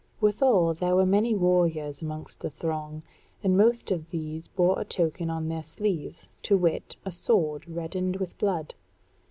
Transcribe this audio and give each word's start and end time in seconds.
Withal 0.19 0.73
there 0.73 0.95
were 0.95 1.05
many 1.05 1.35
warriors 1.35 2.01
amongst 2.01 2.39
the 2.39 2.49
throng, 2.49 3.03
and 3.43 3.55
most 3.55 3.91
of 3.91 4.09
these 4.09 4.47
bore 4.47 4.79
a 4.79 4.83
token 4.83 5.29
on 5.29 5.47
their 5.47 5.61
sleeves, 5.61 6.27
to 6.41 6.57
wit, 6.57 6.95
a 7.05 7.11
sword 7.11 7.67
reddened 7.69 8.15
with 8.15 8.35
blood. 8.39 8.73